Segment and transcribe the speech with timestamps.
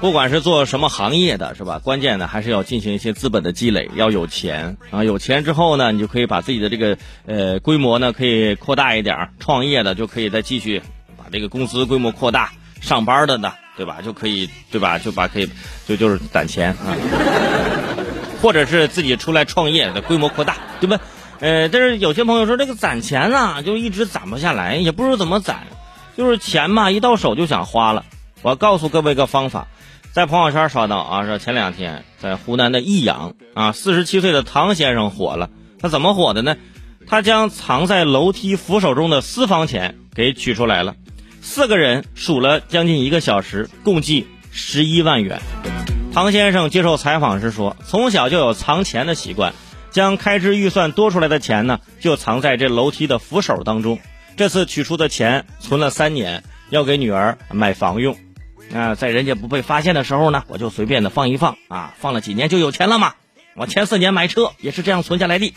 [0.00, 1.78] 不管是做什么行业的，是吧？
[1.78, 5.04] 关键呢还是要进行一些资本的积累，要有钱啊。
[5.04, 9.28] 有钱之后呢，你就可以把自己的这个呃规模呢可以扩大一点。
[9.38, 10.80] 创业的就可以再继续
[11.18, 12.50] 把这个公司规模扩大，
[12.80, 13.98] 上班的呢，对吧？
[14.02, 14.98] 就可以对吧？
[14.98, 15.50] 就把可以
[15.86, 16.96] 就就是攒钱啊，
[18.40, 20.98] 或者是自己出来创业的规模扩大，对吧？
[21.40, 25.66] 呃，但是有些朋友说这个攒钱啊，就一直攒不下来，也不知道怎么攒，
[26.16, 28.06] 就是钱嘛一到手就想花了。
[28.42, 29.68] 我告诉各位个方法。
[30.12, 35.50] 在朋友圈刷到啊，说前两天在湖南的益阳啊，四十七岁的唐先生火了。
[35.78, 36.56] 他怎么火的呢？
[37.06, 40.96] 他将藏在楼梯扶手中的私房钱给取出来了，
[41.40, 45.40] 四个人数了将近一个小时，共计十一万元。
[46.12, 49.54] 唐先生接受采访时说，从小就有藏钱的习惯，
[49.92, 54.00] 将开支预算多出来的钱呢，就藏在这楼梯的扶手当中。
[54.36, 58.16] 这次取出的钱存了三年，要给女儿买房用。
[58.74, 63.14] 啊，在人家不被发现的时候呢，我就随便的放一放啊，放了几年就有钱了嘛。
[63.56, 65.52] 我前四年买车也是这样存下来的。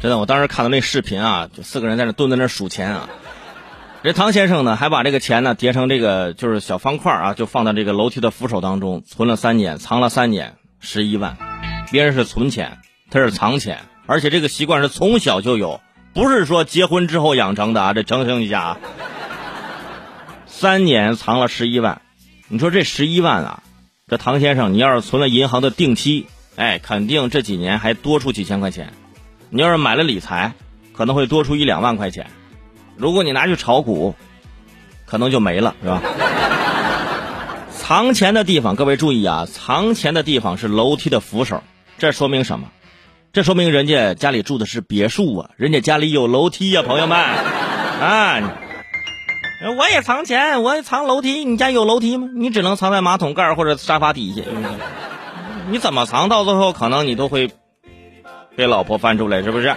[0.00, 3.08] 真的，我当时看到那视频啊，就四个人在那蹲在那数钱啊。
[4.04, 11.36] 这唐先生呢，还把这个钱呢叠成这个就是小方块啊，就放到这个楼梯的扶手当中，存了三年，藏了三年，十一万。
[11.90, 12.78] 别人是存钱，
[13.10, 13.80] 他是藏钱。
[14.06, 15.80] 而且这个习惯是从小就有，
[16.14, 17.92] 不是说结婚之后养成的啊！
[17.92, 18.78] 这澄清一下啊。
[20.46, 22.00] 三年藏了十一万，
[22.48, 23.62] 你说这十一万啊，
[24.06, 28.92] 这唐先生，你要是存了银行的定期，哎，肯定这几年还多出几千块钱。
[29.50, 30.54] 你要是买了理财，
[30.92, 32.28] 可能会多出一两万块钱。
[32.96, 34.14] 如果你拿去炒股，
[35.04, 36.02] 可能就没了，是吧？
[37.76, 41.62] 藏钱的地方，各位注意啊，藏钱的地方是楼梯的扶手，
[41.98, 42.70] 这说明什么？
[43.36, 48.40] 这说明人家家里住的是别墅啊，人家家里有楼梯呀，朋友们，啊，
[49.76, 52.30] 我也藏钱，我也藏楼梯，你家有楼梯吗？
[52.34, 54.40] 你只能藏在马桶盖或者沙发底下，
[55.68, 56.30] 你怎么藏？
[56.30, 57.50] 到最后可能你都会
[58.56, 59.76] 被老婆翻出来，是不是？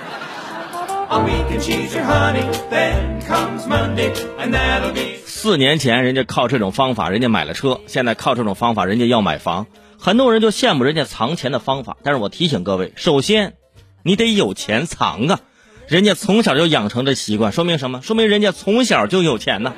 [5.26, 9.68] 四年前人家靠这种方法，人家买了车，现在靠这种方法，人家要买房。
[10.02, 13.56] 很多人就羡慕人家藏钱的方法，但是我提醒各位，首先，
[14.02, 15.40] 你得有钱藏啊！
[15.88, 18.02] 人家从小就养成这习惯，说明什么？
[18.02, 19.74] 说明人家从小就有钱呢。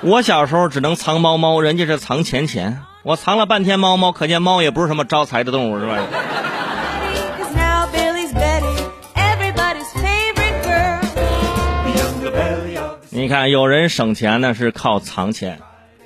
[0.00, 2.80] 我小时候只能藏猫猫，人家是藏钱钱。
[3.04, 5.98] 我藏了半天猫猫，可见猫也不是什么招财的动物，是吧？
[13.10, 15.60] 你看，有人省钱呢是靠藏钱，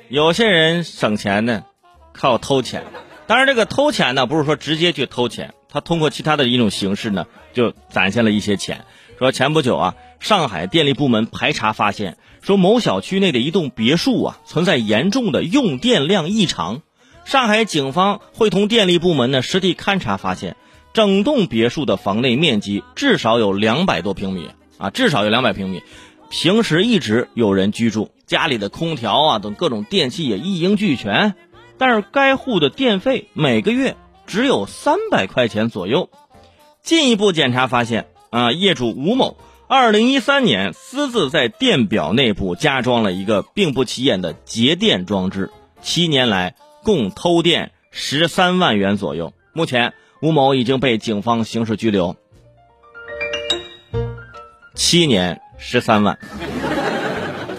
[0.08, 1.62] 有些人省钱呢。
[2.12, 2.84] 靠偷钱，
[3.26, 8.84] 当然这个偷钱呢，不是说直接去偷钱，他通过其他的一种形式呢，就攒下了一些钱。
[9.18, 16.82] 说前不久啊，上海电力部门排查发现，说某小区内的一栋别墅啊，存在严重的用电量异常。
[17.24, 20.56] 上海警方会同电力部门呢实地勘查发现，
[20.92, 25.82] 整栋别墅的房内面积至少有两百多平米啊，至少有两百平米，
[26.30, 31.36] 平时一直有人居住，家里的空调啊等各种电器也一应俱全。
[31.78, 33.96] 但是该户的电费每个月
[34.26, 36.10] 只有三百块钱左右。
[36.82, 39.36] 进一步检查发现，啊，业主吴某
[39.68, 45.50] 二零一三年私自在电表内部加装了一个并不起眼的节电装置，
[45.80, 49.32] 七年来共偷电十三万元左右。
[49.52, 52.16] 目前，吴某已经被警方刑事拘留。
[54.74, 56.18] 七年十三万，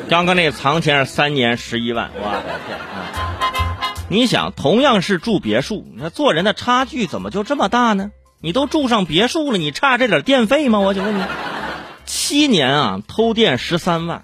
[0.09, 3.72] 刚刚那藏钱是三年十一万，我的天啊！
[4.09, 8.11] 你想，同样是住别墅，那做人的差距怎么就这么大呢？
[8.41, 10.79] 你都住上别墅了，你差这点电费吗？
[10.79, 11.23] 我就问你，
[12.05, 14.23] 七年啊，偷电十三万，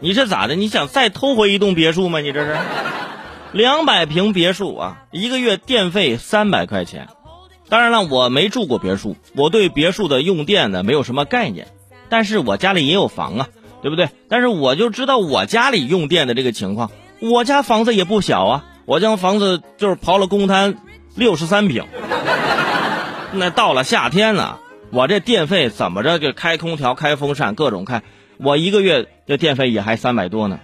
[0.00, 0.56] 你这咋的？
[0.56, 2.18] 你想再偷回一栋别墅吗？
[2.20, 2.58] 你这是
[3.52, 7.08] 两百平别墅啊，一个月电费三百块钱。
[7.68, 11.68] 当然了，我没住过别墅，我对别墅的用电呢没有什么概念，
[12.08, 13.48] 但是我家里也有房啊，
[13.80, 14.08] 对不对？
[14.28, 16.90] 但是我就知道我家里用电的这个情况，
[17.20, 18.64] 我家房子也不小啊。
[18.90, 20.78] 我将房子就是刨了公摊，
[21.14, 21.84] 六十三平。
[23.32, 24.58] 那到了夏天呢，
[24.90, 28.02] 我这电费怎么着就开空调、开风扇，各种开，
[28.38, 30.58] 我一个月这电费也还三百多呢。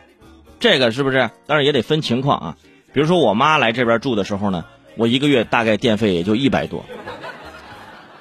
[0.58, 1.31] 这个是不是？
[1.46, 2.56] 当然也得分情况啊。
[2.93, 4.64] 比如说我妈来这边住的时候呢，
[4.96, 6.84] 我一个月大概电费也就一百多，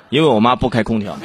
[0.10, 1.18] 因为我妈不开空调，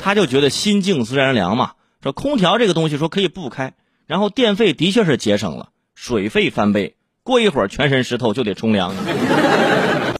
[0.00, 1.72] 她就觉得心静自然凉嘛。
[2.02, 3.74] 说空调这个东西说可以不开，
[4.06, 5.68] 然后电费的确是节省了。
[6.00, 8.94] 水费翻倍，过一会儿全身湿透就得冲凉。